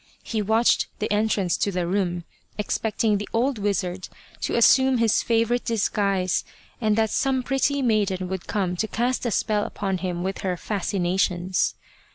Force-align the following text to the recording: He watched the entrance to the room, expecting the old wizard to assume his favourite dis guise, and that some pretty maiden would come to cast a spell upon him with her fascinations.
He 0.23 0.41
watched 0.41 0.87
the 0.97 1.13
entrance 1.13 1.55
to 1.57 1.71
the 1.71 1.85
room, 1.85 2.23
expecting 2.57 3.19
the 3.19 3.29
old 3.33 3.59
wizard 3.59 4.09
to 4.41 4.55
assume 4.55 4.97
his 4.97 5.21
favourite 5.21 5.63
dis 5.65 5.89
guise, 5.89 6.43
and 6.81 6.95
that 6.95 7.11
some 7.11 7.43
pretty 7.43 7.83
maiden 7.83 8.27
would 8.27 8.47
come 8.47 8.75
to 8.77 8.87
cast 8.87 9.27
a 9.27 9.31
spell 9.31 9.63
upon 9.63 9.99
him 9.99 10.23
with 10.23 10.39
her 10.39 10.57
fascinations. 10.57 11.75